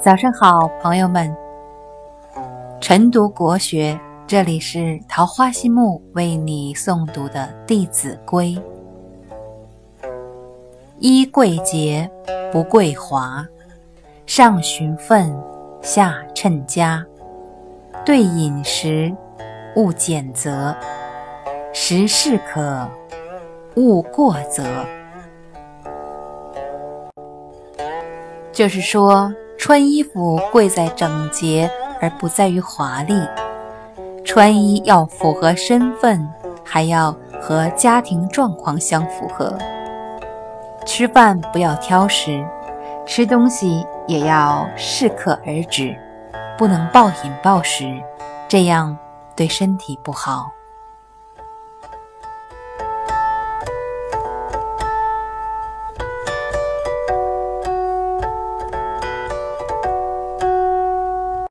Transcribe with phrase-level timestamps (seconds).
[0.00, 1.32] 早上好，朋友们。
[2.80, 8.60] 晨读国学，这里是桃花心木为你诵读的《弟子规》：
[10.98, 12.10] 衣贵洁，
[12.50, 13.46] 不贵华；
[14.26, 15.32] 上循分，
[15.80, 17.06] 下称家。
[18.04, 19.14] 对饮食，
[19.76, 20.74] 勿拣择；
[21.72, 22.88] 时适可，
[23.76, 24.64] 勿过则。
[28.52, 29.32] 就是说。
[29.58, 33.14] 穿衣服贵在整洁，而不在于华丽。
[34.24, 36.28] 穿衣要符合身份，
[36.64, 39.56] 还要和家庭状况相符合。
[40.84, 42.44] 吃饭不要挑食，
[43.06, 45.94] 吃东西也要适可而止，
[46.58, 47.84] 不能暴饮暴食，
[48.48, 48.98] 这样
[49.36, 50.50] 对身体不好。